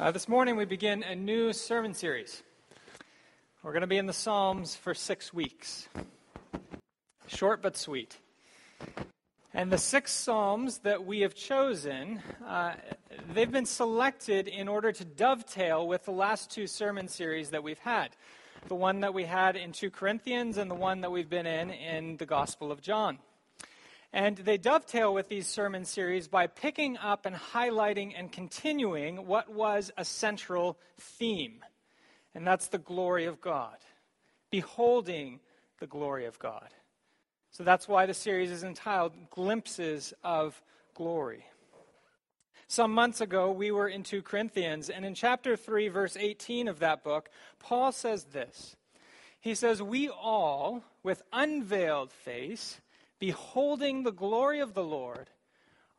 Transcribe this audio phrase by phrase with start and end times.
[0.00, 2.42] Uh, this morning we begin a new sermon series.
[3.62, 5.90] We're going to be in the Psalms for six weeks.
[7.26, 8.16] Short but sweet.
[9.52, 12.76] And the six Psalms that we have chosen, uh,
[13.34, 17.78] they've been selected in order to dovetail with the last two sermon series that we've
[17.80, 18.16] had
[18.68, 21.70] the one that we had in 2 Corinthians and the one that we've been in
[21.70, 23.18] in the Gospel of John.
[24.12, 29.48] And they dovetail with these sermon series by picking up and highlighting and continuing what
[29.48, 31.64] was a central theme.
[32.34, 33.76] And that's the glory of God,
[34.50, 35.40] beholding
[35.78, 36.68] the glory of God.
[37.52, 40.60] So that's why the series is entitled Glimpses of
[40.94, 41.44] Glory.
[42.68, 46.78] Some months ago, we were in 2 Corinthians, and in chapter 3, verse 18 of
[46.78, 48.76] that book, Paul says this.
[49.40, 52.80] He says, We all, with unveiled face,
[53.20, 55.30] beholding the glory of the Lord,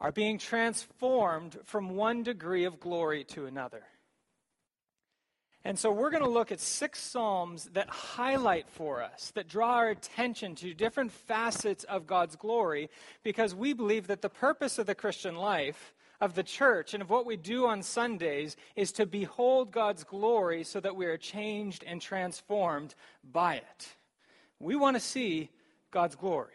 [0.02, 3.84] are being transformed from one degree of glory to another.
[5.64, 9.76] And so we're going to look at six Psalms that highlight for us, that draw
[9.76, 12.90] our attention to different facets of God's glory,
[13.22, 17.12] because we believe that the purpose of the Christian life, of the church, and of
[17.12, 21.84] what we do on Sundays is to behold God's glory so that we are changed
[21.86, 22.96] and transformed
[23.32, 23.96] by it.
[24.60, 25.52] We want to see
[25.92, 26.54] God's glory.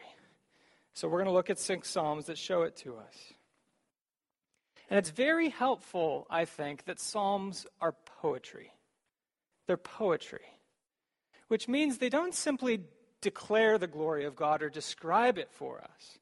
[0.97, 3.35] So we're going to look at six Psalms that show it to us.
[4.89, 8.73] And it's very helpful, I think, that Psalms are poetry.
[9.67, 10.47] They're poetry,
[11.49, 12.81] which means they don't simply
[13.21, 16.19] declare the glory of God or describe it for us,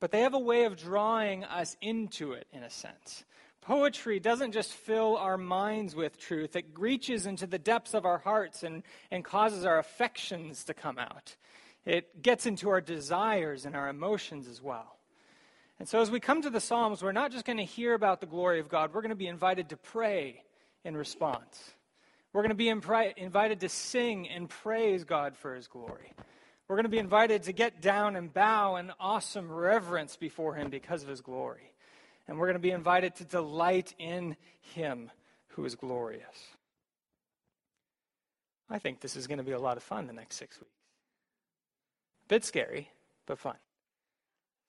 [0.00, 3.24] but they have a way of drawing us into it, in a sense.
[3.60, 8.18] Poetry doesn't just fill our minds with truth, it reaches into the depths of our
[8.18, 11.36] hearts and, and causes our affections to come out.
[11.84, 14.96] It gets into our desires and our emotions as well.
[15.78, 18.20] And so, as we come to the Psalms, we're not just going to hear about
[18.20, 20.42] the glory of God, we're going to be invited to pray
[20.84, 21.72] in response.
[22.32, 26.12] We're going to be invited to sing and praise God for his glory.
[26.66, 30.70] We're going to be invited to get down and bow in awesome reverence before him
[30.70, 31.72] because of his glory.
[32.26, 34.36] And we're going to be invited to delight in
[34.74, 35.10] him
[35.48, 36.24] who is glorious.
[38.68, 40.83] I think this is going to be a lot of fun the next six weeks.
[42.28, 42.90] Bit scary,
[43.26, 43.56] but fun.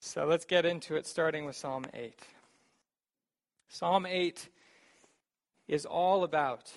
[0.00, 2.20] So let's get into it, starting with Psalm 8.
[3.68, 4.48] Psalm 8
[5.66, 6.70] is all about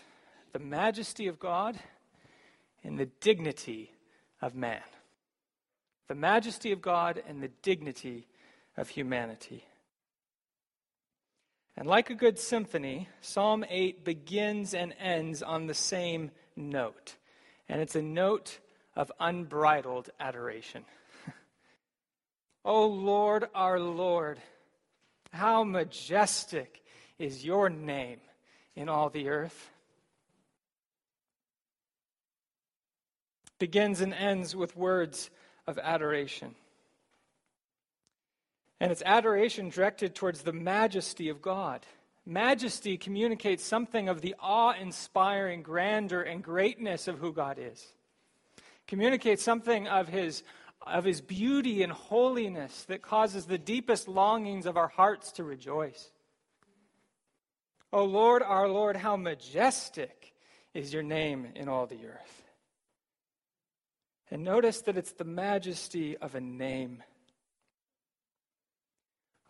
[0.53, 1.77] the majesty of God
[2.83, 3.91] and the dignity
[4.41, 4.81] of man.
[6.07, 8.27] The majesty of God and the dignity
[8.77, 9.65] of humanity.
[11.77, 17.15] And like a good symphony, Psalm 8 begins and ends on the same note.
[17.67, 18.59] And it's a note
[18.99, 20.83] of unbridled adoration.
[22.65, 24.37] O oh, Lord, our Lord,
[25.31, 26.83] how majestic
[27.17, 28.19] is your name
[28.75, 29.71] in all the earth.
[33.59, 35.29] Begins and ends with words
[35.65, 36.53] of adoration.
[38.81, 41.85] And it's adoration directed towards the majesty of God.
[42.25, 47.93] Majesty communicates something of the awe inspiring grandeur and greatness of who God is
[48.89, 50.41] communicates something of his,
[50.85, 56.09] of his beauty and holiness that causes the deepest longings of our hearts to rejoice.
[57.93, 60.33] O Lord, our Lord, how majestic
[60.73, 62.43] is your name in all the earth.
[64.31, 67.03] And notice that it's the majesty of a name.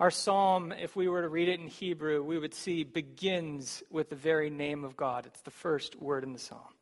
[0.01, 4.09] Our psalm, if we were to read it in Hebrew, we would see begins with
[4.09, 5.25] the very name of God.
[5.25, 6.73] It's the first word in the psalm.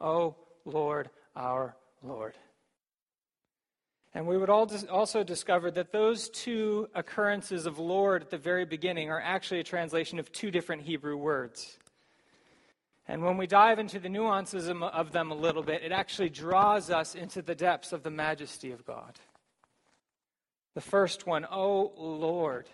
[0.00, 2.34] O Lord, our Lord.
[4.14, 9.10] And we would also discover that those two occurrences of Lord at the very beginning
[9.10, 11.78] are actually a translation of two different Hebrew words.
[13.08, 16.90] And when we dive into the nuances of them a little bit, it actually draws
[16.90, 19.18] us into the depths of the majesty of God.
[20.74, 22.68] The first one, O Lord.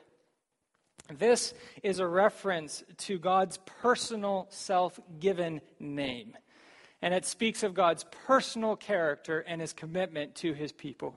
[1.09, 6.37] This is a reference to God's personal self given name
[7.03, 11.15] and it speaks of God's personal character and his commitment to his people.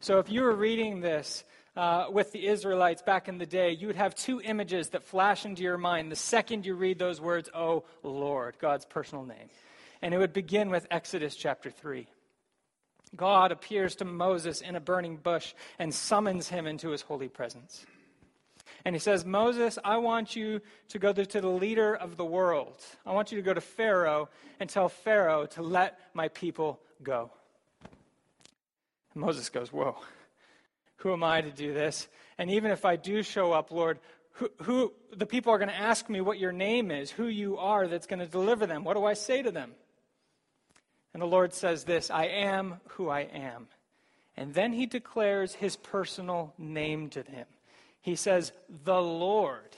[0.00, 1.44] So if you were reading this
[1.76, 5.44] uh, with the Israelites back in the day, you would have two images that flash
[5.44, 9.48] into your mind the second you read those words, Oh Lord, God's personal name.
[10.02, 12.06] And it would begin with Exodus chapter 3.
[13.16, 17.86] God appears to Moses in a burning bush and summons him into his holy presence.
[18.84, 22.76] And he says, Moses, I want you to go to the leader of the world.
[23.06, 24.28] I want you to go to Pharaoh
[24.60, 27.30] and tell Pharaoh to let my people go.
[29.14, 29.96] And Moses goes, Whoa,
[30.96, 32.08] who am I to do this?
[32.36, 33.98] And even if I do show up, Lord,
[34.32, 37.56] who, who the people are going to ask me what your name is, who you
[37.56, 38.84] are that's going to deliver them.
[38.84, 39.72] What do I say to them?
[41.12, 43.68] And the Lord says this I am who I am.
[44.36, 47.46] And then he declares his personal name to him.
[48.04, 48.52] He says,
[48.84, 49.74] The Lord,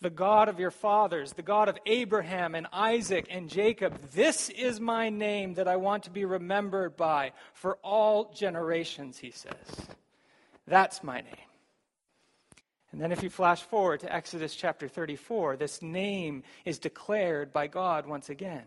[0.00, 4.10] the God of your fathers, the God of Abraham and Isaac and Jacob.
[4.12, 9.30] This is my name that I want to be remembered by for all generations, he
[9.30, 9.54] says.
[10.66, 11.46] That's my name.
[12.90, 17.68] And then, if you flash forward to Exodus chapter 34, this name is declared by
[17.68, 18.64] God once again.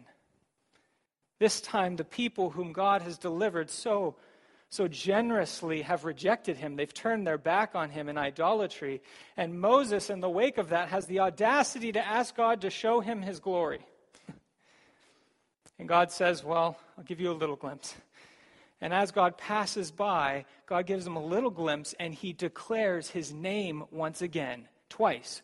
[1.40, 4.16] This time, the people whom God has delivered so,
[4.70, 6.76] so generously have rejected him.
[6.76, 9.02] They've turned their back on him in idolatry.
[9.36, 13.00] And Moses, in the wake of that, has the audacity to ask God to show
[13.00, 13.80] him his glory.
[15.80, 17.96] and God says, Well, I'll give you a little glimpse.
[18.80, 23.34] And as God passes by, God gives him a little glimpse and he declares his
[23.34, 25.42] name once again, twice.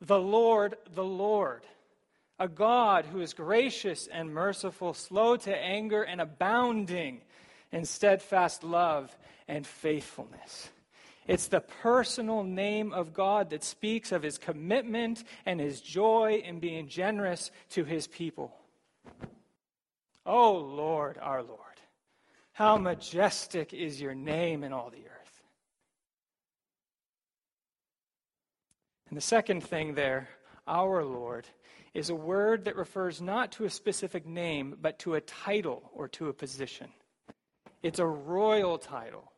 [0.00, 1.62] The Lord, the Lord,
[2.38, 7.22] a God who is gracious and merciful, slow to anger, and abounding
[7.74, 9.14] in steadfast love
[9.48, 10.70] and faithfulness.
[11.26, 16.60] It's the personal name of God that speaks of his commitment and his joy in
[16.60, 18.54] being generous to his people.
[20.24, 21.60] Oh Lord, our Lord.
[22.52, 25.42] How majestic is your name in all the earth.
[29.08, 30.28] And the second thing there,
[30.68, 31.48] our Lord,
[31.92, 36.06] is a word that refers not to a specific name, but to a title or
[36.08, 36.88] to a position.
[37.84, 39.30] It's a royal title.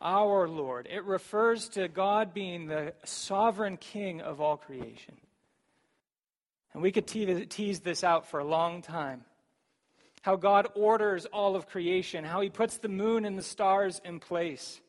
[0.00, 0.86] Our Lord.
[0.88, 5.16] It refers to God being the sovereign king of all creation.
[6.72, 9.24] And we could tease this out for a long time
[10.22, 14.20] how God orders all of creation, how he puts the moon and the stars in
[14.20, 14.80] place,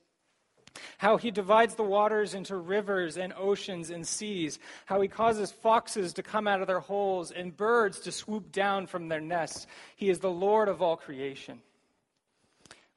[0.97, 6.13] how he divides the waters into rivers and oceans and seas, how he causes foxes
[6.13, 9.67] to come out of their holes and birds to swoop down from their nests.
[9.95, 11.61] He is the Lord of all creation.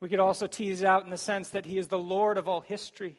[0.01, 2.49] We could also tease it out in the sense that he is the Lord of
[2.49, 3.17] all history.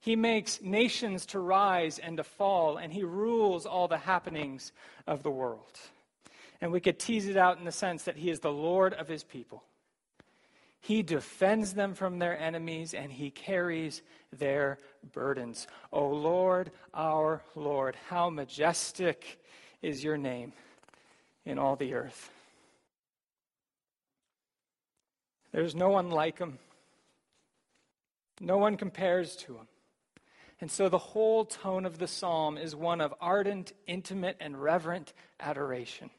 [0.00, 4.72] He makes nations to rise and to fall, and he rules all the happenings
[5.06, 5.78] of the world.
[6.60, 9.08] And we could tease it out in the sense that he is the Lord of
[9.08, 9.62] his people.
[10.80, 14.00] He defends them from their enemies and he carries
[14.32, 14.78] their
[15.12, 15.66] burdens.
[15.92, 19.38] O Lord, our Lord, how majestic
[19.82, 20.52] is your name
[21.44, 22.30] in all the earth.
[25.52, 26.58] There's no one like him,
[28.40, 29.68] no one compares to him.
[30.60, 35.14] And so the whole tone of the psalm is one of ardent, intimate, and reverent
[35.40, 36.10] adoration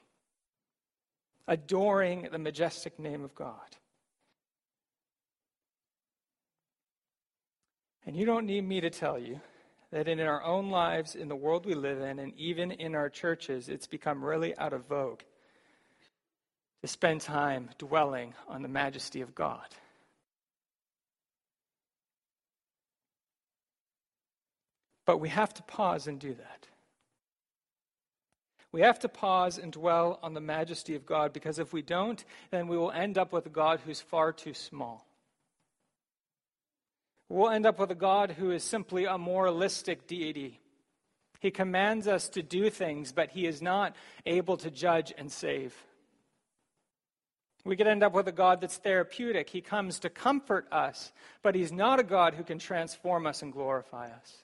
[1.51, 3.75] adoring the majestic name of God.
[8.05, 9.41] And you don't need me to tell you
[9.91, 13.09] that in our own lives, in the world we live in, and even in our
[13.09, 15.19] churches, it's become really out of vogue
[16.81, 19.67] to spend time dwelling on the majesty of God.
[25.05, 26.67] But we have to pause and do that.
[28.71, 32.23] We have to pause and dwell on the majesty of God because if we don't,
[32.51, 35.05] then we will end up with a God who's far too small.
[37.27, 40.59] We'll end up with a God who is simply a moralistic deity.
[41.39, 43.95] He commands us to do things, but he is not
[44.25, 45.75] able to judge and save.
[47.63, 49.49] We could end up with a God that's therapeutic.
[49.49, 51.11] He comes to comfort us,
[51.43, 54.43] but he's not a God who can transform us and glorify us.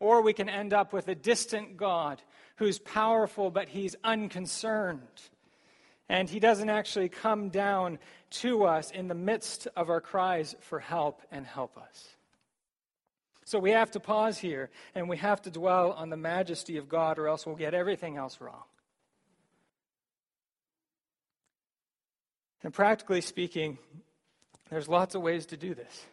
[0.00, 2.20] Or we can end up with a distant God
[2.56, 5.00] who's powerful, but he's unconcerned.
[6.08, 8.00] And he doesn't actually come down
[8.30, 12.08] to us in the midst of our cries for help and help us.
[13.44, 16.88] So we have to pause here and we have to dwell on the majesty of
[16.88, 18.64] God, or else we'll get everything else wrong.
[22.62, 23.78] And practically speaking,
[24.70, 26.06] there's lots of ways to do this.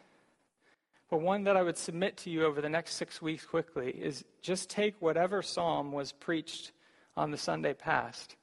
[1.08, 4.24] But one that I would submit to you over the next six weeks quickly is
[4.42, 6.72] just take whatever psalm was preached
[7.16, 8.36] on the Sunday past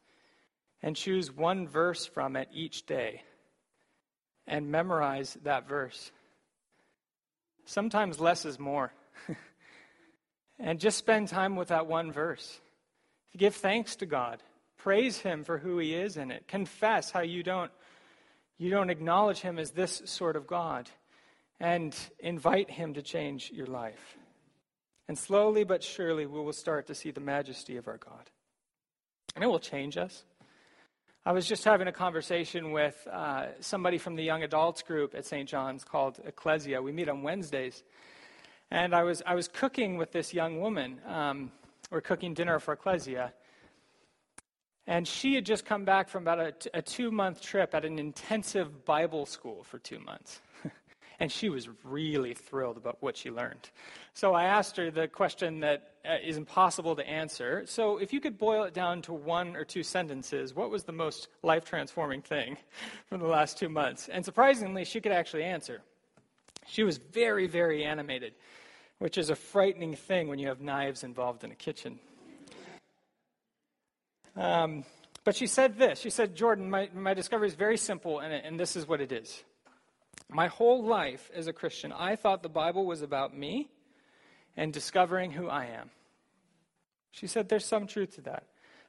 [0.81, 3.23] and choose one verse from it each day
[4.45, 6.11] and memorize that verse.
[7.65, 8.93] Sometimes less is more.
[10.59, 12.59] and just spend time with that one verse.
[13.35, 14.41] Give thanks to God.
[14.77, 16.47] Praise him for who he is in it.
[16.47, 17.71] Confess how you don't
[18.57, 20.89] you don't acknowledge him as this sort of God
[21.59, 24.17] and invite Him to change your life.
[25.07, 28.29] And slowly but surely, we will start to see the majesty of our God.
[29.35, 30.23] And it will change us.
[31.25, 35.25] I was just having a conversation with uh, somebody from the young adults group at
[35.25, 35.47] St.
[35.47, 36.81] John's called Ecclesia.
[36.81, 37.83] We meet on Wednesdays.
[38.71, 40.99] And I was, I was cooking with this young woman.
[41.05, 41.51] Um,
[41.89, 43.33] we're cooking dinner for Ecclesia.
[44.87, 48.85] And she had just come back from about a, two month trip at an intensive
[48.85, 50.39] Bible school for two months.
[51.19, 53.69] and she was really thrilled about what she learned.
[54.13, 57.63] So I asked her the question that uh, is impossible to answer.
[57.65, 60.93] So if you could boil it down to one or two sentences, what was the
[60.93, 62.57] most life transforming thing
[63.07, 64.07] from the last two months?
[64.07, 65.81] And surprisingly, she could actually answer.
[66.65, 68.35] She was very, very animated,
[68.99, 71.99] which is a frightening thing when you have knives involved in a kitchen.
[74.37, 74.85] Um,
[75.23, 75.99] but she said this.
[75.99, 79.11] She said, Jordan, my, my discovery is very simple, and, and this is what it
[79.11, 79.43] is.
[80.29, 83.69] My whole life as a Christian, I thought the Bible was about me
[84.55, 85.89] and discovering who I am.
[87.11, 88.43] She said there's some truth to that.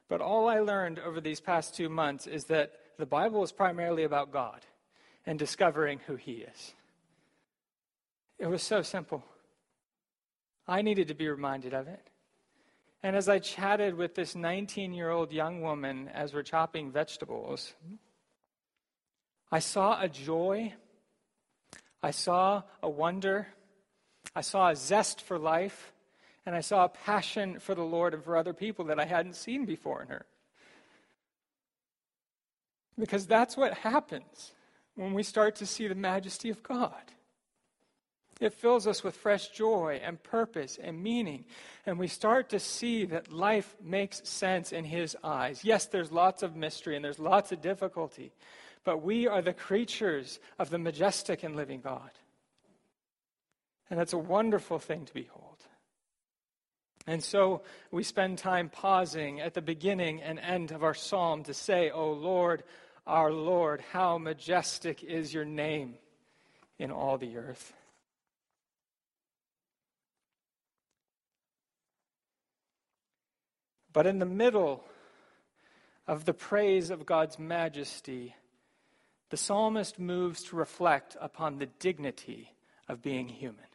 [0.07, 4.03] But all I learned over these past two months is that the Bible is primarily
[4.03, 4.65] about God
[5.25, 6.73] and discovering who He is.
[8.37, 9.23] It was so simple.
[10.67, 12.09] I needed to be reminded of it.
[13.01, 17.73] And as I chatted with this 19 year old young woman as we're chopping vegetables,
[19.51, 20.73] I saw a joy
[22.01, 23.47] I saw a wonder,
[24.35, 25.93] I saw a zest for life,
[26.45, 29.35] and I saw a passion for the Lord and for other people that I hadn't
[29.35, 30.25] seen before in her.
[32.97, 34.53] Because that's what happens
[34.95, 37.11] when we start to see the majesty of God.
[38.39, 41.45] It fills us with fresh joy and purpose and meaning.
[41.85, 45.65] And we start to see that life makes sense in His eyes.
[45.65, 48.31] Yes, there's lots of mystery and there's lots of difficulty
[48.83, 52.09] but we are the creatures of the majestic and living God.
[53.89, 55.57] And that's a wonderful thing to behold.
[57.07, 61.53] And so we spend time pausing at the beginning and end of our psalm to
[61.53, 62.63] say, O Lord,
[63.07, 65.95] our Lord, how majestic is your name
[66.77, 67.73] in all the earth.
[73.93, 74.83] But in the middle
[76.07, 78.35] of the praise of God's majesty,
[79.29, 82.53] the psalmist moves to reflect upon the dignity
[82.87, 83.65] of being human.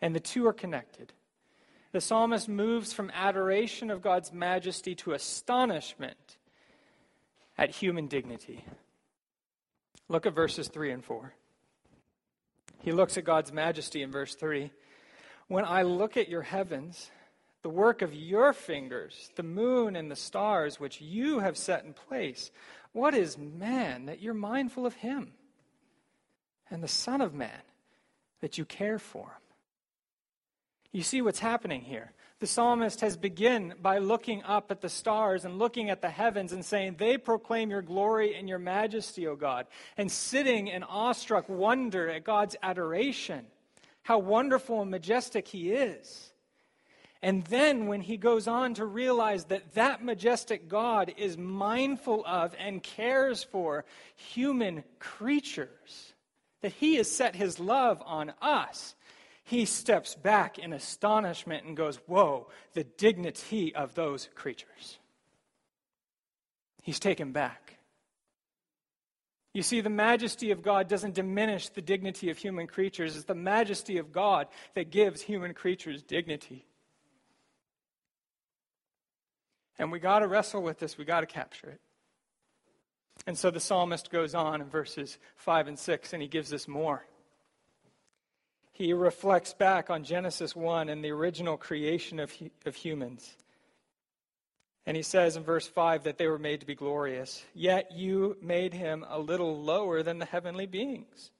[0.00, 1.12] And the two are connected.
[1.92, 6.36] The psalmist moves from adoration of God's majesty to astonishment
[7.56, 8.64] at human dignity.
[10.08, 11.32] Look at verses 3 and 4.
[12.82, 14.70] He looks at God's majesty in verse 3.
[15.48, 17.10] When I look at your heavens,
[17.62, 21.92] the work of your fingers, the moon and the stars which you have set in
[21.92, 22.50] place,
[22.92, 25.32] what is man that you're mindful of him?
[26.70, 27.62] And the Son of Man
[28.40, 29.46] that you care for him?
[30.92, 32.12] You see what's happening here.
[32.38, 36.52] The psalmist has begun by looking up at the stars and looking at the heavens
[36.52, 41.48] and saying, They proclaim your glory and your majesty, O God, and sitting in awestruck
[41.48, 43.46] wonder at God's adoration.
[44.02, 46.32] How wonderful and majestic He is.
[47.26, 52.54] And then when he goes on to realize that that majestic God is mindful of
[52.56, 56.12] and cares for human creatures,
[56.60, 58.94] that he has set his love on us,
[59.42, 65.00] he steps back in astonishment and goes, Whoa, the dignity of those creatures.
[66.84, 67.76] He's taken back.
[69.52, 73.16] You see, the majesty of God doesn't diminish the dignity of human creatures.
[73.16, 76.66] It's the majesty of God that gives human creatures dignity.
[79.78, 81.80] And we got to wrestle with this, we got to capture it.
[83.26, 86.68] And so the psalmist goes on in verses 5 and 6, and he gives us
[86.68, 87.04] more.
[88.72, 92.32] He reflects back on Genesis 1 and the original creation of,
[92.66, 93.36] of humans.
[94.84, 97.44] And he says in verse 5 that they were made to be glorious.
[97.54, 101.30] Yet you made him a little lower than the heavenly beings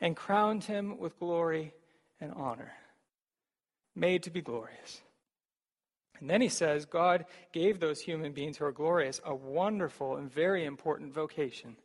[0.00, 1.74] and crowned him with glory
[2.20, 2.72] and honor.
[3.94, 5.00] Made to be glorious.
[6.20, 10.32] And then he says, God gave those human beings who are glorious a wonderful and
[10.32, 11.76] very important vocation.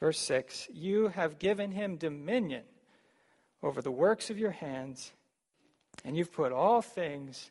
[0.00, 2.64] Verse 6 You have given him dominion
[3.62, 5.12] over the works of your hands,
[6.04, 7.50] and you've put all things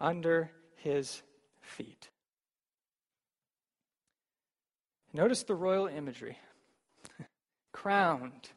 [0.00, 1.22] under his
[1.60, 2.10] feet.
[5.12, 6.38] Notice the royal imagery
[7.72, 8.50] crowned,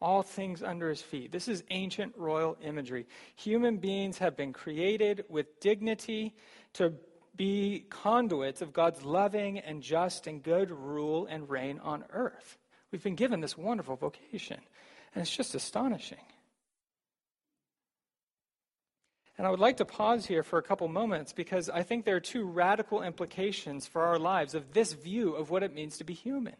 [0.00, 1.32] all things under his feet.
[1.32, 3.06] This is ancient royal imagery.
[3.36, 6.34] Human beings have been created with dignity
[6.74, 6.92] to
[7.34, 12.58] be conduits of God's loving and just and good rule and reign on earth.
[12.90, 14.60] We've been given this wonderful vocation,
[15.14, 16.18] and it's just astonishing.
[19.38, 22.16] And I would like to pause here for a couple moments because I think there
[22.16, 26.04] are two radical implications for our lives of this view of what it means to
[26.04, 26.56] be human.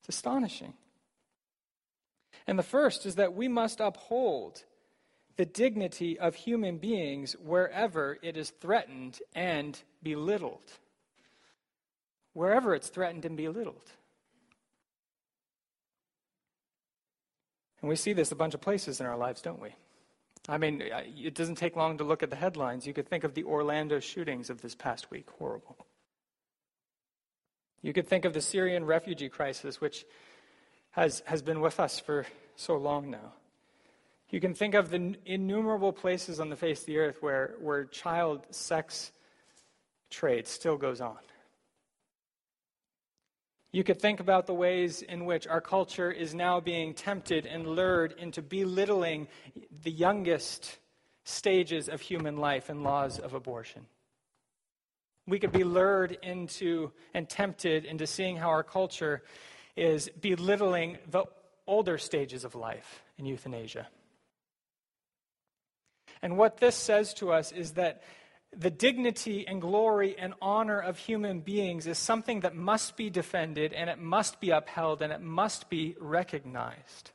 [0.00, 0.74] It's astonishing.
[2.48, 4.64] And the first is that we must uphold
[5.36, 10.64] the dignity of human beings wherever it is threatened and belittled.
[12.32, 13.92] Wherever it's threatened and belittled.
[17.82, 19.74] And we see this a bunch of places in our lives, don't we?
[20.48, 22.86] I mean, it doesn't take long to look at the headlines.
[22.86, 25.26] You could think of the Orlando shootings of this past week.
[25.38, 25.86] Horrible.
[27.82, 30.06] You could think of the Syrian refugee crisis, which
[30.98, 32.26] has, has been with us for
[32.56, 33.32] so long now.
[34.30, 37.84] You can think of the innumerable places on the face of the earth where, where
[37.84, 39.12] child sex
[40.10, 41.18] trade still goes on.
[43.70, 47.66] You could think about the ways in which our culture is now being tempted and
[47.66, 49.28] lured into belittling
[49.84, 50.78] the youngest
[51.24, 53.86] stages of human life and laws of abortion.
[55.28, 59.22] We could be lured into and tempted into seeing how our culture
[59.78, 61.24] is belittling the
[61.66, 63.86] older stages of life in euthanasia.
[66.22, 68.02] And what this says to us is that
[68.56, 73.72] the dignity and glory and honor of human beings is something that must be defended
[73.72, 77.10] and it must be upheld and it must be recognized.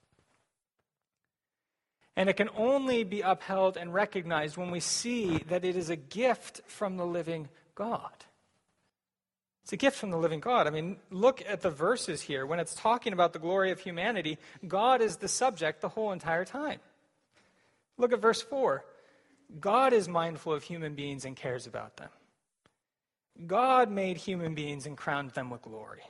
[2.16, 5.96] And it can only be upheld and recognized when we see that it is a
[5.96, 8.12] gift from the living God.
[9.64, 10.68] It's a gift from the living God.
[10.68, 12.46] I mean, look at the verses here.
[12.46, 16.44] When it's talking about the glory of humanity, God is the subject the whole entire
[16.44, 16.80] time.
[17.98, 18.84] Look at verse 4.
[19.60, 22.10] God is mindful of human beings and cares about them.
[23.48, 26.04] God made human beings and crowned them with glory.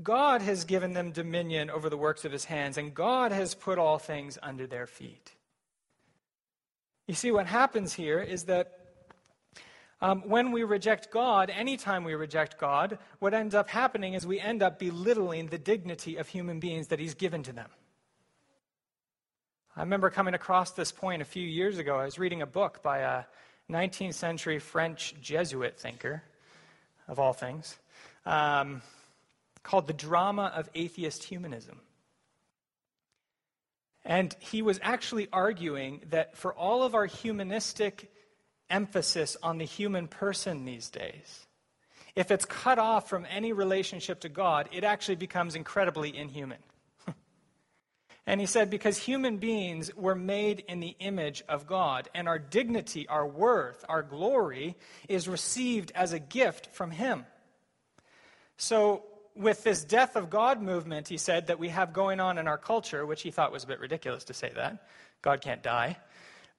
[0.00, 3.78] God has given them dominion over the works of his hands, and God has put
[3.78, 5.32] all things under their feet.
[7.08, 8.77] You see, what happens here is that
[10.00, 14.38] um, when we reject God, anytime we reject God, what ends up happening is we
[14.38, 17.68] end up belittling the dignity of human beings that he's given to them.
[19.76, 21.96] I remember coming across this point a few years ago.
[21.98, 23.24] I was reading a book by a
[23.70, 26.22] 19th century French Jesuit thinker,
[27.08, 27.76] of all things,
[28.24, 28.82] um,
[29.62, 31.80] called The Drama of Atheist Humanism.
[34.04, 38.10] And he was actually arguing that for all of our humanistic
[38.70, 41.46] emphasis on the human person these days,
[42.14, 46.58] if it's cut off from any relationship to God, it actually becomes incredibly inhuman.
[48.26, 52.38] And he said, because human beings were made in the image of God, and our
[52.38, 54.76] dignity, our worth, our glory
[55.08, 57.24] is received as a gift from him.
[58.58, 59.04] So,
[59.34, 62.58] with this death of God movement, he said, that we have going on in our
[62.58, 64.84] culture, which he thought was a bit ridiculous to say that
[65.22, 65.96] God can't die.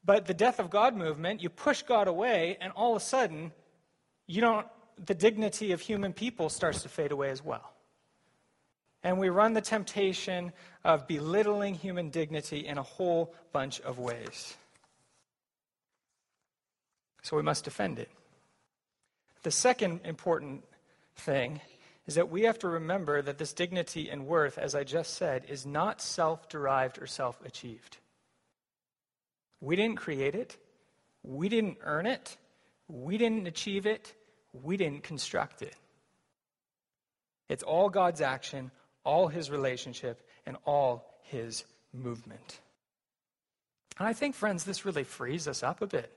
[0.04, 3.52] But the death of God movement, you push God away, and all of a sudden,
[4.28, 4.66] you don't,
[5.06, 7.74] the dignity of human people starts to fade away as well.
[9.04, 10.52] And we run the temptation
[10.84, 14.58] of belittling human dignity in a whole bunch of ways.
[17.22, 18.10] So we must defend it.
[19.44, 20.64] The second important
[21.16, 21.62] thing
[22.08, 25.46] is that we have to remember that this dignity and worth, as I just said,
[25.48, 27.98] is not self derived or self achieved.
[29.62, 30.58] We didn't create it,
[31.24, 32.38] we didn't earn it,
[32.88, 34.13] we didn't achieve it,
[34.54, 35.76] we didn't construct it.
[37.50, 38.72] It's all God's action,
[39.04, 42.60] all his relationship, and all his movement.
[43.98, 46.12] And I think, friends, this really frees us up a bit.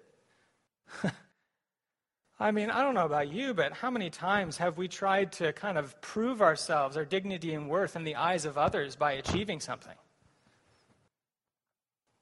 [2.41, 5.53] I mean, I don't know about you, but how many times have we tried to
[5.53, 9.61] kind of prove ourselves, our dignity and worth in the eyes of others by achieving
[9.61, 9.95] something?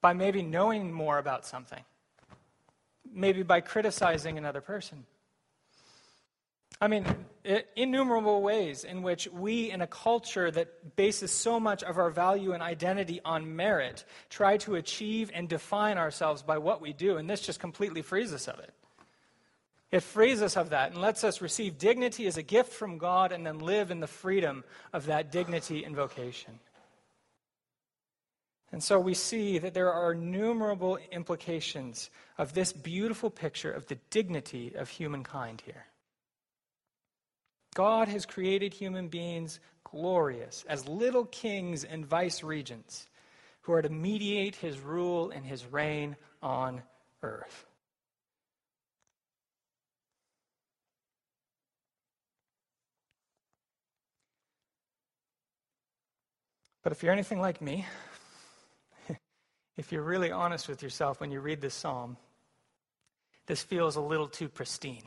[0.01, 1.83] By maybe knowing more about something?
[3.13, 5.05] Maybe by criticizing another person?
[6.81, 7.05] I mean,
[7.77, 12.53] innumerable ways in which we, in a culture that bases so much of our value
[12.53, 17.29] and identity on merit, try to achieve and define ourselves by what we do, and
[17.29, 18.73] this just completely frees us of it.
[19.91, 23.33] It frees us of that and lets us receive dignity as a gift from God
[23.33, 26.61] and then live in the freedom of that dignity and vocation.
[28.73, 33.99] And so we see that there are innumerable implications of this beautiful picture of the
[34.11, 35.87] dignity of humankind here.
[37.75, 43.07] God has created human beings glorious as little kings and vice regents
[43.63, 46.83] who are to mediate his rule and his reign on
[47.23, 47.67] earth.
[56.83, 57.85] But if you're anything like me,
[59.81, 62.19] if you're really honest with yourself when you read this psalm,
[63.47, 65.05] this feels a little too pristine.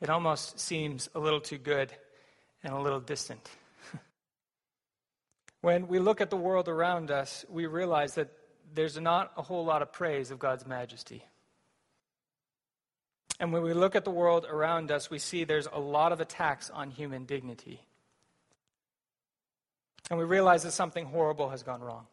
[0.00, 1.90] It almost seems a little too good
[2.62, 3.50] and a little distant.
[5.62, 8.28] When we look at the world around us, we realize that
[8.72, 11.24] there's not a whole lot of praise of God's majesty.
[13.40, 16.20] And when we look at the world around us, we see there's a lot of
[16.20, 17.80] attacks on human dignity.
[20.08, 22.06] And we realize that something horrible has gone wrong.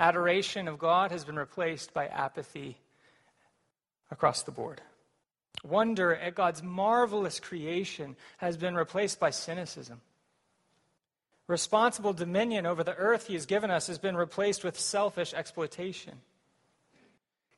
[0.00, 2.78] Adoration of God has been replaced by apathy
[4.10, 4.80] across the board.
[5.64, 10.00] Wonder at God's marvelous creation has been replaced by cynicism.
[11.48, 16.20] Responsible dominion over the earth he has given us has been replaced with selfish exploitation.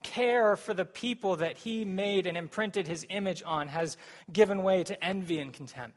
[0.02, 3.98] Care for the people that he made and imprinted his image on has
[4.32, 5.96] given way to envy and contempt.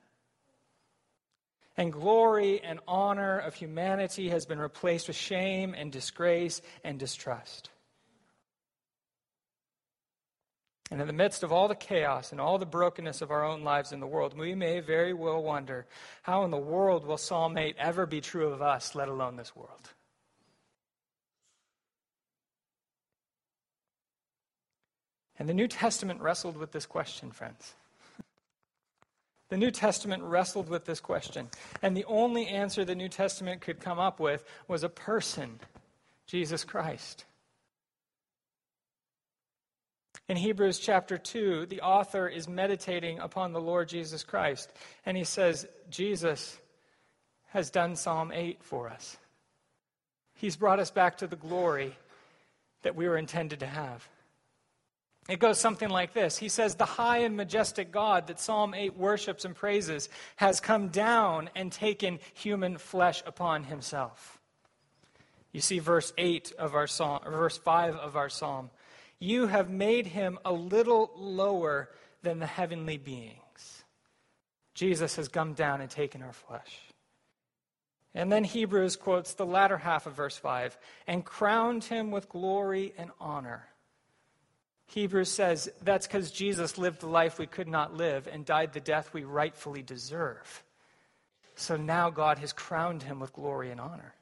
[1.76, 7.70] And glory and honor of humanity has been replaced with shame and disgrace and distrust.
[10.92, 13.64] And in the midst of all the chaos and all the brokenness of our own
[13.64, 15.88] lives in the world, we may very well wonder
[16.22, 19.56] how in the world will Psalm 8 ever be true of us, let alone this
[19.56, 19.90] world?
[25.40, 27.74] And the New Testament wrestled with this question, friends.
[29.50, 31.50] The New Testament wrestled with this question.
[31.82, 35.60] And the only answer the New Testament could come up with was a person,
[36.26, 37.26] Jesus Christ.
[40.30, 44.72] In Hebrews chapter 2, the author is meditating upon the Lord Jesus Christ,
[45.06, 46.58] and he says, Jesus
[47.50, 49.18] has done Psalm 8 for us.
[50.34, 51.96] He's brought us back to the glory
[52.84, 54.08] that we were intended to have.
[55.30, 58.98] It goes something like this He says, The high and majestic God that Psalm 8
[58.98, 64.40] worships and praises has come down and taken human flesh upon himself.
[65.52, 68.72] You see verse 8 of our psalm, verse 5 of our psalm.
[69.20, 71.90] You have made him a little lower
[72.24, 73.84] than the heavenly beings.
[74.74, 76.80] Jesus has come down and taken our flesh.
[78.16, 82.94] And then Hebrews quotes the latter half of verse 5 and crowned him with glory
[82.98, 83.68] and honor.
[84.88, 88.80] Hebrews says that's because Jesus lived the life we could not live and died the
[88.80, 90.64] death we rightfully deserve.
[91.56, 94.14] So now God has crowned him with glory and honor.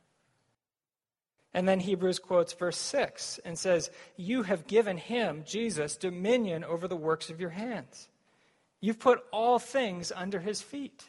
[1.53, 6.87] And then Hebrews quotes verse 6 and says, You have given him, Jesus, dominion over
[6.87, 8.07] the works of your hands.
[8.79, 11.03] You've put all things under his feet.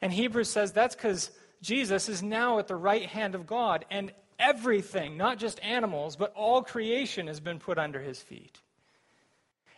[0.00, 4.12] And Hebrews says that's because Jesus is now at the right hand of God, and
[4.38, 8.60] everything, not just animals, but all creation has been put under his feet.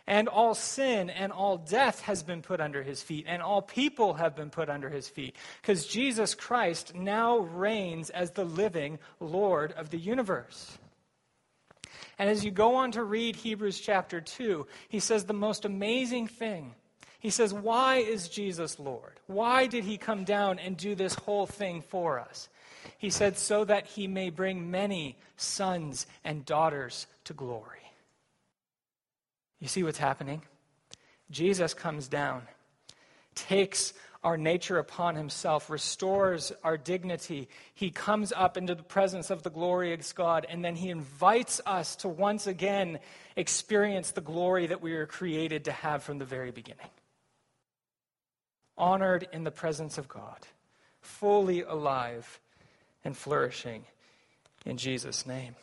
[0.05, 4.13] And all sin and all death has been put under his feet, and all people
[4.13, 5.35] have been put under his feet.
[5.61, 10.77] Because Jesus Christ now reigns as the living Lord of the universe.
[12.17, 16.27] And as you go on to read Hebrews chapter 2, he says the most amazing
[16.27, 16.73] thing.
[17.19, 19.19] He says, Why is Jesus Lord?
[19.27, 22.47] Why did he come down and do this whole thing for us?
[22.97, 27.77] He said, So that he may bring many sons and daughters to glory.
[29.59, 30.41] You see what's happening?
[31.31, 32.43] Jesus comes down,
[33.35, 37.47] takes our nature upon himself, restores our dignity.
[37.73, 41.95] He comes up into the presence of the glorious God, and then he invites us
[41.97, 42.99] to once again
[43.35, 46.89] experience the glory that we were created to have from the very beginning.
[48.77, 50.45] Honored in the presence of God,
[51.01, 52.39] fully alive
[53.03, 53.85] and flourishing
[54.65, 55.55] in Jesus' name.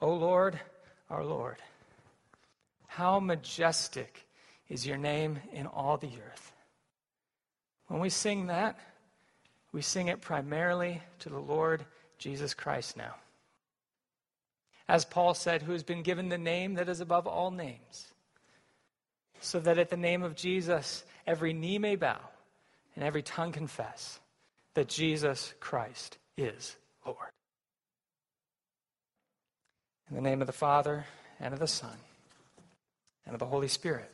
[0.00, 0.58] O Lord,
[1.10, 1.56] our Lord.
[2.86, 4.26] How majestic
[4.68, 6.52] is your name in all the earth.
[7.88, 8.78] When we sing that,
[9.72, 11.84] we sing it primarily to the Lord
[12.18, 13.14] Jesus Christ now.
[14.88, 18.08] As Paul said, who has been given the name that is above all names,
[19.40, 22.18] so that at the name of Jesus every knee may bow
[22.94, 24.18] and every tongue confess
[24.78, 27.18] that Jesus Christ is Lord.
[30.08, 31.04] In the name of the Father,
[31.40, 31.96] and of the Son,
[33.26, 34.08] and of the Holy Spirit.